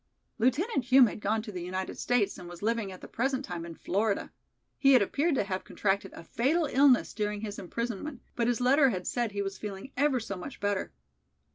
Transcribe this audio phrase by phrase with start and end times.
[0.39, 3.67] "Lieutenant Hume had gone to the United States and was living at the present time
[3.67, 4.31] in Florida.
[4.79, 8.89] He had appeared to have contracted a fatal illness during his imprisonment, but his letter
[8.89, 10.91] had said he was feeling ever so much better.